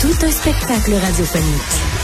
[0.00, 2.00] Tout un spectacle radiophonique.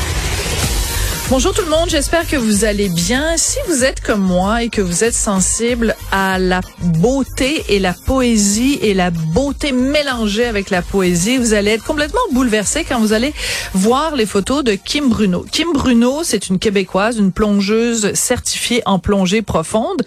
[1.31, 3.37] Bonjour tout le monde, j'espère que vous allez bien.
[3.37, 7.95] Si vous êtes comme moi et que vous êtes sensible à la beauté et la
[7.95, 13.13] poésie et la beauté mélangée avec la poésie, vous allez être complètement bouleversé quand vous
[13.13, 13.35] allez
[13.73, 15.45] voir les photos de Kim Bruno.
[15.51, 20.05] Kim Bruno, c'est une Québécoise, une plongeuse certifiée en plongée profonde.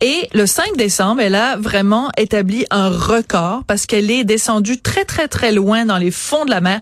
[0.00, 5.04] Et le 5 décembre, elle a vraiment établi un record parce qu'elle est descendue très,
[5.04, 6.80] très, très loin dans les fonds de la mer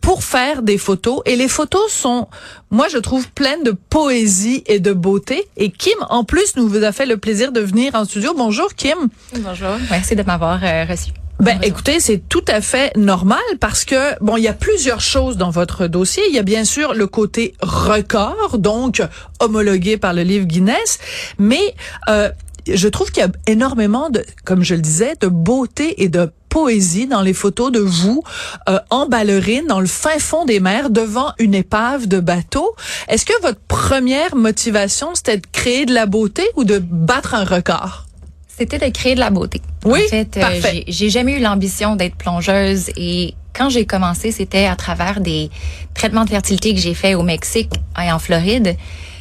[0.00, 1.20] pour faire des photos.
[1.26, 2.28] Et les photos sont,
[2.70, 5.46] moi, je trouve, pleines de poésie et de beauté.
[5.56, 8.32] Et Kim, en plus, nous vous a fait le plaisir de venir en studio.
[8.36, 9.08] Bonjour, Kim.
[9.38, 9.76] Bonjour.
[9.90, 11.12] Merci de m'avoir euh, reçu.
[11.40, 15.38] Ben, écoutez, c'est tout à fait normal parce que bon, il y a plusieurs choses
[15.38, 16.22] dans votre dossier.
[16.28, 19.02] Il y a bien sûr le côté record, donc
[19.38, 20.98] homologué par le livre Guinness,
[21.38, 21.74] mais
[22.10, 22.28] euh,
[22.68, 26.30] je trouve qu'il y a énormément de, comme je le disais, de beauté et de
[26.50, 28.22] poésie dans les photos de vous
[28.68, 32.74] euh, en ballerine dans le fin fond des mers devant une épave de bateau.
[33.08, 37.44] Est-ce que votre première motivation c'était de créer de la beauté ou de battre un
[37.44, 38.04] record?
[38.48, 39.62] C'était de créer de la beauté.
[39.86, 44.66] Oui, en fait, euh, j'ai jamais eu l'ambition d'être plongeuse et quand j'ai commencé, c'était
[44.66, 45.50] à travers des
[45.94, 48.76] traitements de fertilité que j'ai fait au Mexique et en Floride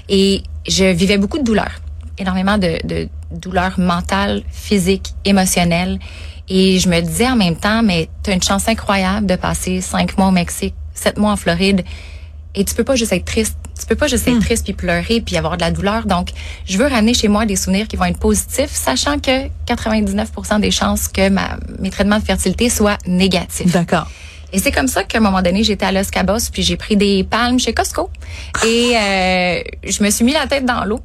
[0.10, 1.80] et je vivais beaucoup de douleurs,
[2.18, 6.00] énormément de, de douleurs mentales, physiques, émotionnelles
[6.50, 9.82] et je me disais en même temps, mais tu as une chance incroyable de passer
[9.82, 11.84] cinq mois au Mexique, sept mois en Floride
[12.56, 13.56] et tu peux pas juste être triste.
[13.80, 16.06] Tu peux pas juste être triste puis pleurer puis avoir de la douleur.
[16.06, 16.32] Donc,
[16.66, 20.72] je veux ramener chez moi des souvenirs qui vont être positifs, sachant que 99% des
[20.72, 23.72] chances que ma, mes traitements de fertilité soient négatifs.
[23.72, 24.10] D'accord.
[24.52, 26.98] Et c'est comme ça qu'à un moment donné, j'étais à Los Cabos puis j'ai pris
[26.98, 28.10] des palmes chez Costco
[28.66, 31.00] et euh, je me suis mis la tête dans l'eau.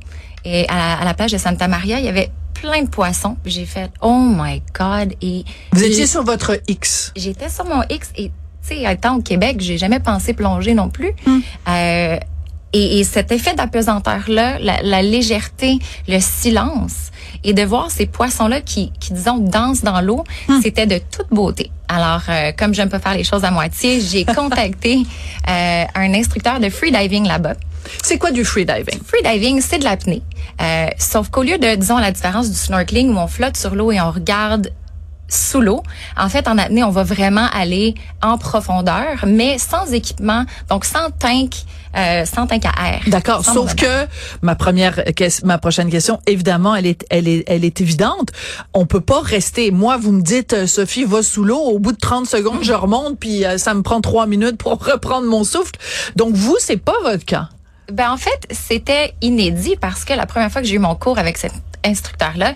[0.46, 3.36] Et à la, à la plage de Santa Maria, il y avait plein de poissons.
[3.44, 7.12] J'ai fait oh my god et Vous étiez sur votre X.
[7.16, 8.30] J'étais sur mon X et
[8.66, 11.12] tu sais, étant au Québec, j'ai jamais pensé plonger non plus.
[11.68, 12.18] Euh,
[12.72, 15.78] et, et cet effet d'apesanteur-là, la, la légèreté,
[16.08, 17.10] le silence,
[17.44, 20.24] et de voir ces poissons-là qui, qui, disons, dansent dans l'eau,
[20.62, 21.70] c'était de toute beauté.
[21.88, 25.02] Alors, euh, comme j'aime pas faire les choses à moitié, j'ai contacté
[25.48, 27.54] euh, un instructeur de freediving là-bas.
[28.02, 29.00] C'est quoi du freediving?
[29.06, 30.22] Freediving, c'est de l'apnée.
[30.60, 33.92] Euh, sauf qu'au lieu de, disons, la différence du snorkeling où on flotte sur l'eau
[33.92, 34.70] et on regarde
[35.28, 35.82] sous l'eau.
[36.16, 41.10] En fait, en apnée, on va vraiment aller en profondeur, mais sans équipement, donc sans
[41.10, 41.54] tank,
[41.96, 43.02] euh, sans tank à air.
[43.06, 43.44] D'accord.
[43.44, 44.06] Sauf que
[44.42, 45.02] ma première,
[45.44, 48.30] ma prochaine question, évidemment, elle est, elle est, elle est évidente.
[48.72, 49.70] On peut pas rester.
[49.70, 51.58] Moi, vous me dites, euh, Sophie, va sous l'eau.
[51.58, 54.72] Au bout de 30 secondes, je remonte, puis euh, ça me prend trois minutes pour
[54.84, 55.74] reprendre mon souffle.
[56.16, 57.48] Donc vous, c'est pas votre cas.
[57.92, 61.18] Ben en fait, c'était inédit parce que la première fois que j'ai eu mon cours
[61.18, 61.52] avec cet
[61.84, 62.54] instructeur-là,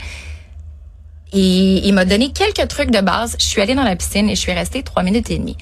[1.33, 3.37] il, il m'a donné quelques trucs de base.
[3.39, 5.57] Je suis allée dans la piscine et je suis restée trois minutes et demie.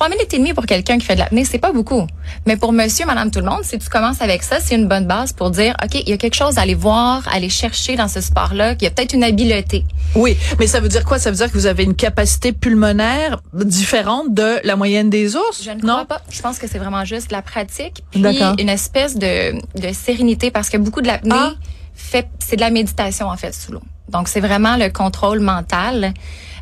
[0.00, 2.06] Trois minutes et demie pour quelqu'un qui fait de l'apnée, c'est pas beaucoup.
[2.46, 5.06] Mais pour monsieur, madame, tout le monde, si tu commences avec ça, c'est une bonne
[5.06, 7.96] base pour dire, OK, il y a quelque chose à aller voir, à aller chercher
[7.96, 9.84] dans ce sport-là, qu'il y a peut-être une habileté.
[10.14, 11.18] Oui, mais ça veut dire quoi?
[11.18, 15.62] Ça veut dire que vous avez une capacité pulmonaire différente de la moyenne des ours?
[15.62, 15.92] Je ne Non?
[15.96, 16.22] crois pas.
[16.30, 18.24] Je pense que c'est vraiment juste la pratique, puis
[18.58, 21.52] une espèce de, de sérénité, parce que beaucoup de l'apnée Ah.
[21.94, 23.82] fait, c'est de la méditation en fait sous l'eau.
[24.08, 26.14] Donc c'est vraiment le contrôle mental.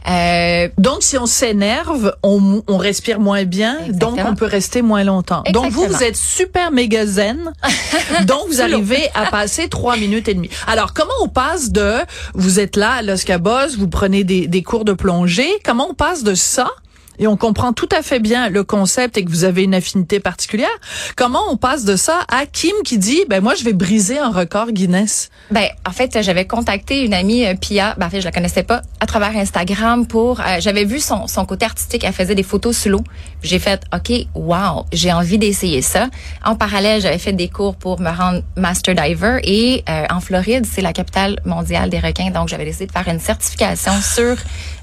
[0.09, 4.17] Euh, Donc, si on s'énerve, on, on respire moins bien, Exactement.
[4.17, 5.43] donc on peut rester moins longtemps.
[5.53, 7.53] Donc, vous, vous êtes super méga zen,
[8.27, 10.51] donc vous arrivez à passer trois minutes et demie.
[10.67, 11.95] Alors, comment on passe de,
[12.35, 15.95] vous êtes là à Los Cabos, vous prenez des, des cours de plongée, comment on
[15.95, 16.71] passe de ça
[17.19, 20.21] et on comprend tout à fait bien le concept et que vous avez une affinité
[20.21, 20.69] particulière.
[21.17, 24.31] Comment on passe de ça à Kim qui dit, ben moi je vais briser un
[24.31, 25.31] record Guinness?
[25.51, 28.63] Ben, en fait, j'avais contacté une amie euh, Pia, ben, en fait, je la connaissais
[28.63, 32.43] pas, à travers Instagram pour, euh, j'avais vu son, son côté artistique, elle faisait des
[32.43, 33.03] photos sous l'eau.
[33.43, 36.09] J'ai fait, OK, wow, j'ai envie d'essayer ça.
[36.45, 40.67] En parallèle, j'avais fait des cours pour me rendre master diver et euh, en Floride,
[40.67, 44.37] c'est la capitale mondiale des requins, donc j'avais décidé de faire une certification sur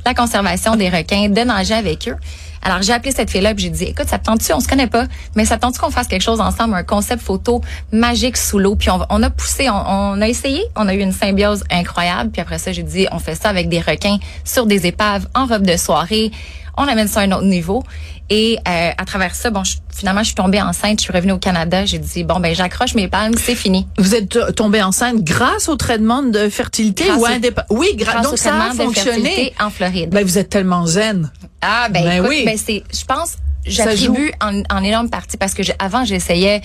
[0.05, 2.15] la conservation des requins, de nager avec eux.
[2.65, 4.51] Alors, j'ai appelé cette fille-là, puis j'ai dit, écoute, ça te tente-tu?
[4.51, 7.21] On se connaît pas, mais ça te tente-tu qu'on fasse quelque chose ensemble, un concept
[7.21, 8.75] photo magique sous l'eau?
[8.75, 12.31] Puis on, on a poussé, on, on a essayé, on a eu une symbiose incroyable.
[12.31, 15.45] Puis après ça, j'ai dit, on fait ça avec des requins sur des épaves, en
[15.45, 16.31] robe de soirée.
[16.77, 17.83] On amène ça à un autre niveau.
[18.31, 20.99] Et euh, à travers ça, bon, je- finalement, je suis tombée enceinte.
[20.99, 21.85] Je suis revenue au Canada.
[21.85, 23.87] J'ai dit bon, ben, j'accroche mes palmes, c'est fini.
[23.99, 27.19] Vous êtes tombée enceinte grâce au traitement de fertilité Grâce
[27.69, 29.11] ou Oui, Grâce donc au ça a de fonctionné.
[29.21, 30.09] fertilité en Floride.
[30.09, 31.31] Ben, vous êtes tellement zen.
[31.67, 32.43] Ah ben, Ben écoute, oui.
[32.45, 36.61] ben c'est, je pense, j'attribue en, en énorme partie parce que j'ai- avant j'essayais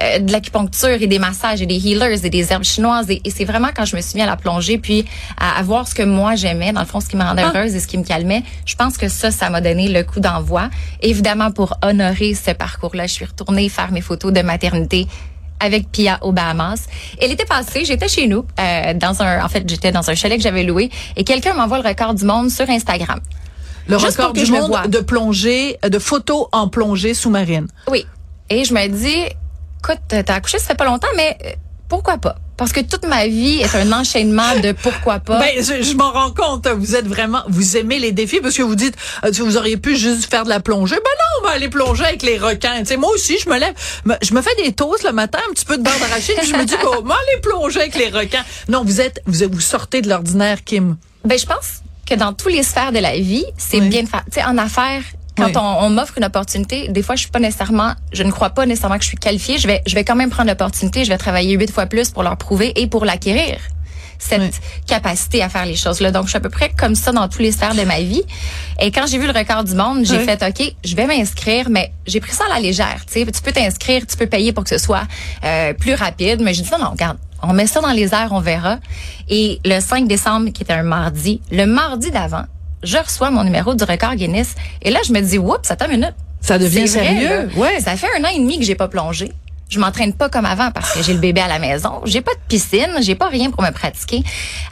[0.00, 3.30] euh, de l'acupuncture et des massages et des healers et des herbes chinoises et, et
[3.30, 5.04] c'est vraiment quand je me suis mis à la plongée puis
[5.38, 7.52] à, à voir ce que moi j'aimais dans le fond ce qui me rendait Ah.
[7.54, 8.42] heureuse et ce qui me calmait.
[8.64, 10.70] Je pense que ça, ça m'a donné le coup d'envoi.
[11.02, 15.06] Évidemment pour honorer ce parcours-là, je suis retournée faire mes photos de maternité
[15.60, 16.86] avec Pia aux Bahamas.
[17.20, 20.36] Elle était passée, j'étais chez nous, euh, dans un, en fait, j'étais dans un chalet
[20.38, 23.18] que j'avais loué, et quelqu'un m'envoie le record du monde sur Instagram.
[23.88, 27.68] Le Juste record pour que du je monde de plongée, de photos en plongée sous-marine.
[27.90, 28.06] Oui.
[28.50, 29.24] Et je me dis,
[29.80, 31.50] écoute, t'as accouché, ça fait pas longtemps, mais euh,
[31.88, 32.36] pourquoi pas?
[32.58, 35.38] Parce que toute ma vie est un enchaînement de pourquoi pas.
[35.38, 36.66] Ben, je, je m'en rends compte.
[36.66, 39.96] Vous êtes vraiment, vous aimez les défis parce que vous dites, euh, vous auriez pu
[39.96, 40.96] juste faire de la plongée.
[40.96, 42.80] Ben non, on va aller plonger avec les requins.
[42.80, 43.74] Tu sais, moi aussi, je me lève,
[44.22, 46.56] je me fais des toasts le matin, un petit peu de beurre d'arachide, puis je
[46.56, 48.44] me dis, oh, moi, aller plonger avec les requins.
[48.68, 50.96] Non, vous êtes, vous, vous sortez de l'ordinaire, Kim.
[51.24, 53.88] Ben, je pense que dans tous les sphères de la vie, c'est Oui.
[53.88, 54.24] bien de faire.
[54.26, 55.02] Tu sais, en affaires,
[55.36, 55.52] quand Oui.
[55.56, 58.66] on, on m'offre une opportunité, des fois, je suis pas nécessairement, je ne crois pas
[58.66, 59.58] nécessairement que je suis qualifiée.
[59.58, 61.04] Je vais, je vais quand même prendre l'opportunité.
[61.04, 63.58] Je vais travailler huit fois plus pour leur prouver et pour l'acquérir.
[64.18, 64.50] Cette Oui.
[64.86, 66.10] capacité à faire les choses là.
[66.10, 68.22] Donc, je suis à peu près comme ça dans tous les sphères de ma vie.
[68.80, 70.24] Et quand j'ai vu le record du monde, j'ai Oui.
[70.24, 73.02] fait, OK, je vais m'inscrire, mais j'ai pris ça à la légère.
[73.06, 75.02] Tu sais, tu peux t'inscrire, tu peux payer pour que ce soit
[75.44, 76.40] euh, plus rapide.
[76.42, 78.78] Mais j'ai dit, non, non, regarde, on met ça dans les airs, on verra.
[79.28, 82.44] Et le 5 décembre, qui était un mardi, le mardi d'avant,
[82.82, 84.54] je reçois mon numéro du record Guinness.
[84.82, 86.14] Et là, je me dis, oups, attends une minute.
[86.40, 87.50] Ça devient vrai, sérieux.
[87.56, 87.80] Ouais.
[87.80, 89.32] Ça fait un an et demi que j'ai pas plongé.
[89.68, 92.00] Je m'entraîne pas comme avant parce que j'ai le bébé à la maison.
[92.06, 94.22] J'ai pas de piscine, j'ai pas rien pour me pratiquer.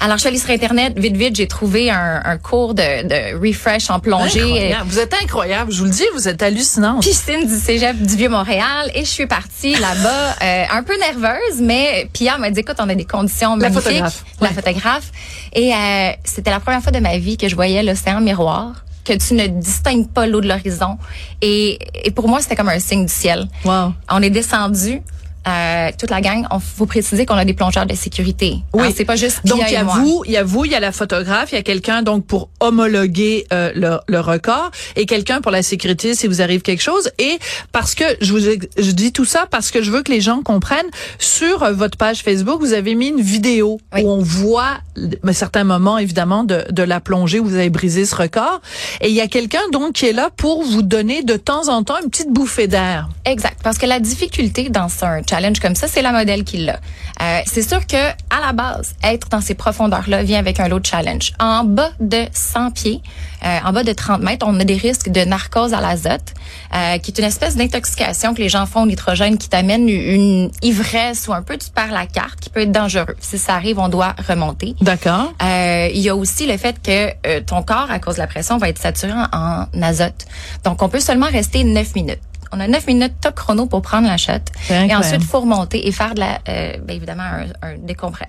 [0.01, 3.39] Alors je suis allée sur internet, vite vite, j'ai trouvé un, un cours de, de
[3.47, 4.41] refresh en plongée.
[4.41, 4.85] Incroyable.
[4.89, 5.71] Vous êtes incroyable.
[5.73, 7.03] Je vous le dis, vous êtes hallucinante.
[7.03, 12.09] Piscine du Cégep du Vieux-Montréal et je suis partie là-bas euh, un peu nerveuse, mais
[12.15, 13.83] Pia m'a dit écoute, on a des conditions La magnifiques.
[13.85, 14.25] photographe.
[14.41, 14.55] La Ouais.
[14.55, 15.13] photographe.
[15.53, 18.73] Et euh, c'était la première fois de ma vie que je voyais l'océan miroir,
[19.07, 20.99] que tu ne distingues pas l'eau de l'horizon.
[21.41, 23.49] Et, et pour moi, c'était comme un signe du ciel.
[23.65, 23.95] Wow.
[24.11, 25.01] On est descendu.
[25.49, 28.59] Euh, toute la gang, on faut préciser qu'on a des plongeurs de sécurité.
[28.73, 28.93] Oui.
[28.97, 30.81] C'est pas juste Donc il y a vous, il y a vous, il y a
[30.81, 35.41] la photographe, il y a quelqu'un donc pour homologuer euh, le, le record et quelqu'un
[35.41, 37.11] pour la sécurité si vous arrive quelque chose.
[37.19, 37.39] Et
[37.73, 40.43] parce que je vous je dis tout ça parce que je veux que les gens
[40.43, 44.03] comprennent sur euh, votre page Facebook, vous avez mis une vidéo Oui.
[44.03, 44.79] où on voit
[45.27, 48.61] à certains moments évidemment de, de la plongée où vous avez brisé ce record.
[49.01, 51.83] Et il y a quelqu'un donc qui est là pour vous donner de temps en
[51.85, 53.09] temps une petite bouffée d'air.
[53.25, 56.81] Exact, parce que la difficulté dans un challenge comme ça, c'est la modèle qui l'a.
[57.23, 57.97] Euh, c'est sûr que
[58.31, 61.33] à la base, être dans ces profondeurs-là vient avec un lot de challenge.
[61.39, 63.03] En bas de 100 pieds,
[63.45, 66.35] euh, en bas de 30 mètres, on a des risques de narcose à l'azote,
[66.75, 70.51] euh, qui est une espèce d'intoxication que les gens font au nitrogène qui t'amène une
[70.63, 73.17] ivresse ou un peu tu perds la carte, qui peut être dangereux.
[73.21, 74.75] Si ça arrive, on doit remonter.
[74.81, 75.33] D'accord.
[75.43, 78.27] Euh, il y a aussi le fait que euh, ton corps, à cause de la
[78.27, 80.27] pression, va être saturé en, en azote.
[80.65, 82.21] Donc, on peut seulement rester 9 minutes.
[82.53, 84.33] On a 9 minutes top chrono pour prendre la shot.
[84.71, 87.23] Et ensuite, il faut remonter et faire de la, euh, ben, évidemment,
[87.63, 87.77] un,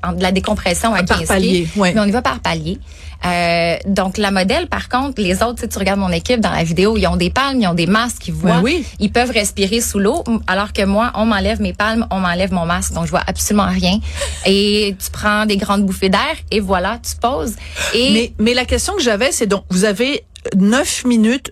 [0.03, 1.81] un de la décompression à Par 15 palier, pieds.
[1.81, 1.93] ouais.
[1.93, 2.79] Mais on y va par palier.
[3.25, 6.51] Euh, donc, la modèle, par contre, les autres, tu sais, tu regardes mon équipe dans
[6.51, 8.57] la vidéo, ils ont des palmes, ils ont des masques, ils voient.
[8.57, 8.85] Ben oui.
[8.99, 12.65] Ils peuvent respirer sous l'eau, alors que moi, on m'enlève mes palmes, on m'enlève mon
[12.65, 13.99] masque, donc je vois absolument rien.
[14.45, 17.55] Et tu prends des grandes bouffées d'air et voilà, tu poses.
[17.95, 20.23] Et Mais, mais la question que j'avais, c'est donc, vous avez
[20.55, 21.51] neuf minutes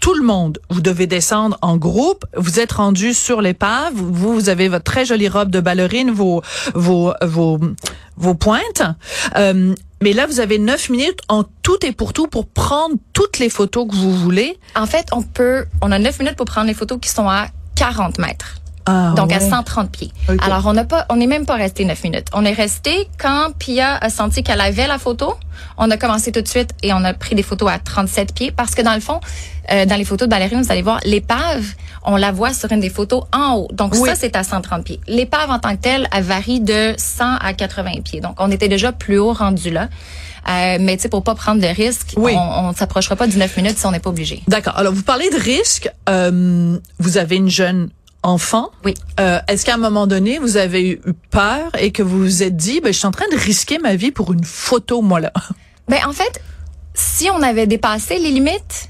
[0.00, 2.24] tout le monde, vous devez descendre en groupe.
[2.36, 3.94] Vous êtes rendu sur l'épave.
[3.94, 6.42] Vous, vous avez votre très jolie robe de ballerine, vos,
[6.74, 7.58] vos, vos,
[8.16, 8.82] vos pointes.
[9.36, 13.38] Euh, mais là, vous avez neuf minutes en tout et pour tout pour prendre toutes
[13.38, 14.58] les photos que vous voulez.
[14.74, 17.46] en fait, on peut, on a 9 minutes pour prendre les photos qui sont à
[17.76, 18.61] 40 mètres.
[18.86, 19.48] Ah, Donc à ouais.
[19.50, 20.12] 130 pieds.
[20.40, 22.26] Alors on n'a pas, on n'est même pas resté 9 minutes.
[22.32, 25.34] On est resté quand Pia a senti qu'elle avait la photo.
[25.78, 28.50] On a commencé tout de suite et on a pris des photos à 37 pieds
[28.50, 29.20] parce que dans le fond,
[29.70, 31.64] euh, dans les photos de ballerine, vous allez voir l'épave,
[32.04, 33.68] on la voit sur une des photos en haut.
[33.72, 34.08] Donc Oui.
[34.08, 35.00] ça c'est à 130 pieds.
[35.06, 38.20] L'épave en tant que telle, elle varie de 100 à 80 pieds.
[38.20, 39.88] Donc on était déjà plus haut rendu là.
[40.48, 42.32] Euh, mais tu sais pour pas prendre de risques, Oui.
[42.36, 44.42] on, on s'approchera pas du 9 minutes si on n'est pas obligé.
[44.48, 44.76] D'accord.
[44.76, 45.88] Alors, vous parlez de risque.
[46.08, 47.90] Euh, vous avez une jeune
[48.22, 48.70] enfant.
[48.84, 48.94] Oui.
[49.20, 51.00] Euh, Est-ce qu'à un moment donné, vous avez eu
[51.30, 53.96] peur et que vous vous êtes dit, ben, je suis en train de risquer ma
[53.96, 55.32] vie pour une photo, moi, là?
[55.88, 56.40] Ben en fait,
[56.94, 58.88] si on avait dépassé les limites,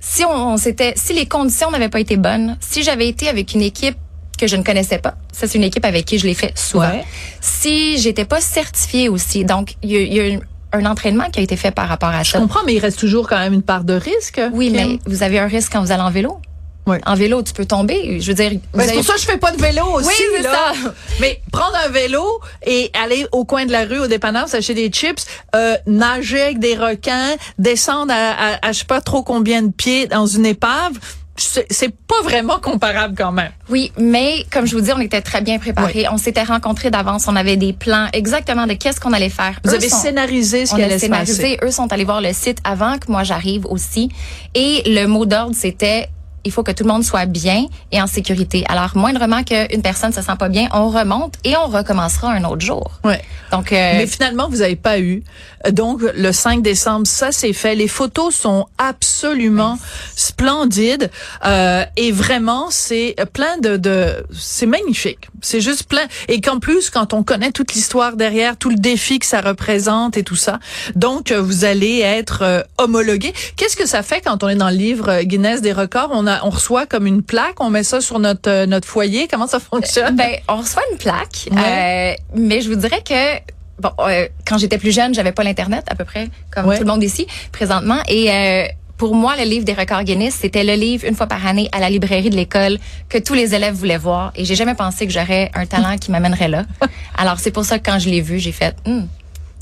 [0.00, 3.54] si on, on s'était, si les conditions n'avaient pas été bonnes, si j'avais été avec
[3.54, 3.96] une équipe
[4.38, 6.88] que je ne connaissais pas, ça c'est une équipe avec qui je l'ai fait souvent.
[6.90, 7.04] Ouais.
[7.40, 10.40] Si j'étais pas certifiée aussi, donc il y, a- y a
[10.72, 12.38] un entraînement qui a été fait par rapport à Je ça.
[12.40, 14.40] comprends, mais il reste toujours quand même une part de risque.
[14.52, 14.76] Oui, Kim.
[14.76, 16.40] mais vous avez un risque quand vous allez en vélo.
[16.86, 16.96] Oui.
[17.06, 18.20] En vélo, tu peux tomber.
[18.20, 20.08] Je veux dire, Ben, c'est pour ça que je fais pas de vélo aussi.
[20.08, 20.72] Oui, c'est ça.
[21.20, 22.24] Mais prendre un vélo
[22.66, 25.24] et aller au coin de la rue, au dépanneur, s'acheter des chips,
[25.54, 29.70] euh, nager avec des requins, descendre à, à, à je sais pas trop combien de
[29.70, 30.94] pieds dans une épave,
[31.36, 33.50] c'est pas vraiment comparable quand même.
[33.70, 36.06] Oui, mais comme je vous dis, on était très bien préparés.
[36.12, 37.26] On s'était rencontrés d'avance.
[37.26, 39.58] On avait des plans exactement de qu'est-ce qu'on allait faire.
[39.64, 41.58] Vous Eux avez sont- scénarisé ce qui allait se passer.
[41.62, 44.10] Eux sont allés voir le site avant que moi j'arrive aussi.
[44.54, 46.08] Et le mot d'ordre, c'était
[46.44, 48.64] il faut que tout le monde soit bien et en sécurité.
[48.68, 52.64] Alors, moindrement qu'une personne se sent pas bien, on remonte et on recommencera un autre
[52.64, 52.90] jour.
[53.04, 53.22] Ouais.
[53.50, 55.22] Donc, euh, Mais finalement, vous n'avez pas eu.
[55.70, 57.74] Donc, le 5 décembre, ça c'est fait.
[57.74, 59.78] Les photos sont absolument
[60.16, 61.10] splendides
[61.44, 65.28] euh, et vraiment, c'est plein de, de c'est magnifique.
[65.40, 69.18] C'est juste plein et qu'en plus, quand on connaît toute l'histoire derrière, tout le défi
[69.18, 70.58] que ça représente et tout ça,
[70.94, 73.32] donc euh, vous allez être euh, homologué.
[73.56, 76.10] Qu'est-ce que ça fait quand on est dans le livre euh, Guinness des records?
[76.12, 79.28] On a, on reçoit comme une plaque, on met ça sur notre euh, notre foyer.
[79.28, 80.16] Comment ça fonctionne?
[80.16, 82.16] Ben, on reçoit une plaque, Ouais.
[82.16, 83.38] euh, mais je vous dirais que
[83.80, 86.76] bon, euh, quand j'étais plus jeune, j'avais pas l'internet à peu près comme Ouais.
[86.78, 88.64] tout le monde ici présentement, et euh,
[88.98, 91.80] pour moi, le livre des records Guinness, c'était le livre une fois par année à
[91.80, 94.30] la librairie de l'école que tous les élèves voulaient voir.
[94.36, 96.64] Et j'ai jamais pensé que j'aurais un talent qui m'amènerait là.
[97.18, 99.06] Alors c'est pour ça que quand je l'ai vu, j'ai fait, Hmm,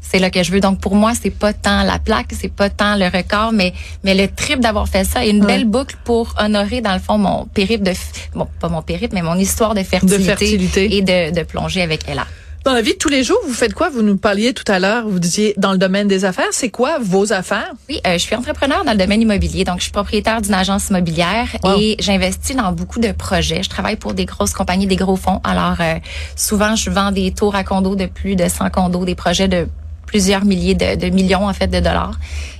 [0.01, 0.61] c'est là que je veux.
[0.61, 3.73] Donc pour moi, c'est pas tant la plaque, c'est pas tant le record, mais
[4.05, 5.47] mais le trip d'avoir fait ça et une Ouais.
[5.47, 7.93] belle boucle pour honorer dans le fond mon périple de,
[8.35, 10.97] bon pas mon périple, mais mon histoire de fertilité, fertilité.
[10.97, 12.27] et de, de plongée avec Ella.
[12.63, 13.89] Dans la vie de tous les jours, vous faites quoi?
[13.89, 16.49] Vous nous parliez tout à l'heure, vous disiez dans le domaine des affaires.
[16.53, 17.73] C'est quoi vos affaires?
[17.89, 20.89] Oui, euh, je suis entrepreneur dans le domaine immobilier, donc je suis propriétaire d'une agence
[20.91, 21.79] immobilière Wow.
[21.81, 23.63] et j'investis dans beaucoup de projets.
[23.63, 25.41] Je travaille pour des grosses compagnies, des gros fonds.
[25.43, 25.95] Alors euh,
[26.37, 29.67] souvent, je vends des tours à condos de plus de 100 condos, des projets de
[30.11, 32.19] plusieurs milliers de, de millions en fait de dollars.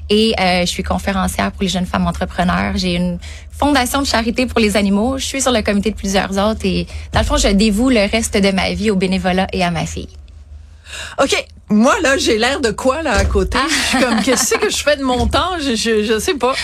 [0.09, 2.73] Et euh, je suis conférencière pour les jeunes femmes entrepreneurs.
[2.77, 3.19] J'ai une
[3.51, 5.19] fondation de charité pour les animaux.
[5.19, 8.09] Je suis sur le comité de plusieurs autres et dans le fond, je dévoue le
[8.11, 10.09] reste de ma vie au bénévolat et à ma fille.
[11.23, 11.35] Ok,
[11.69, 13.59] moi là, j'ai l'air de quoi là à côté?
[13.69, 15.53] Je suis comme qu'est-ce que je fais de mon temps?
[15.61, 16.55] Je je, je sais pas.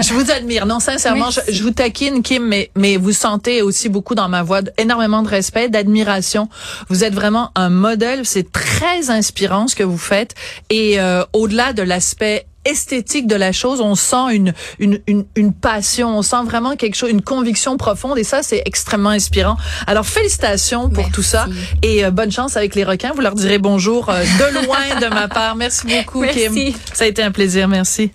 [0.00, 0.66] Je vous admire.
[0.66, 4.42] Non, sincèrement, je, je vous taquine, Kim, mais, mais vous sentez aussi beaucoup dans ma
[4.42, 6.48] voix énormément de respect, d'admiration.
[6.88, 8.20] Vous êtes vraiment un modèle.
[8.24, 10.34] C'est très inspirant ce que vous faites.
[10.70, 15.52] Et euh, au-delà de l'aspect esthétique de la chose, on sent une, une, une, une
[15.52, 19.56] passion, on sent vraiment quelque chose, une conviction profonde et ça, c'est extrêmement inspirant.
[19.86, 21.12] Alors, félicitations pour Merci.
[21.12, 21.46] tout ça
[21.82, 23.12] et euh, bonne chance avec les requins.
[23.14, 25.54] Vous leur direz bonjour euh, de loin de ma part.
[25.54, 26.72] Merci beaucoup, Merci.
[26.72, 26.74] Kim.
[26.92, 27.68] Ça a été un plaisir.
[27.68, 28.10] Merci.